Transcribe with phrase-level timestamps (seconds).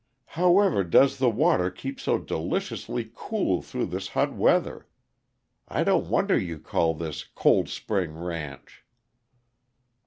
[0.33, 4.87] "However does the water keep so deliciously cool through this hot weather?
[5.67, 8.83] I don't wonder you call this Cold Spring Ranch."